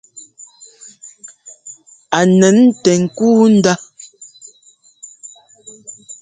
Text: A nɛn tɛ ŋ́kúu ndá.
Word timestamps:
A 2.17 2.19
nɛn 2.39 2.57
tɛ 2.83 2.91
ŋ́kúu 3.03 3.43
ndá. 3.55 3.73